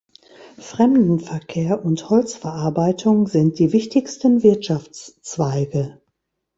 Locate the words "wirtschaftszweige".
4.41-6.01